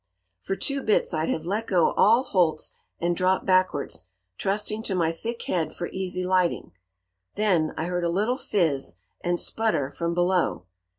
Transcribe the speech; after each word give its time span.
"For 0.39 0.55
two 0.55 0.81
bits 0.81 1.13
I'd 1.13 1.29
have 1.29 1.45
let 1.45 1.67
go 1.67 1.91
all 1.91 2.23
holts 2.23 2.71
and 2.99 3.15
dropped 3.15 3.45
backwards, 3.45 4.05
trusting 4.39 4.81
to 4.81 4.95
my 4.95 5.11
thick 5.11 5.43
head 5.43 5.75
for 5.75 5.89
easy 5.89 6.23
lighting. 6.23 6.71
Then 7.35 7.71
I 7.77 7.85
heard 7.85 8.03
a 8.03 8.09
little 8.09 8.39
fizz 8.39 8.95
and 9.23 9.39
sputter 9.39 9.91
from 9.91 10.15
below. 10.15 10.65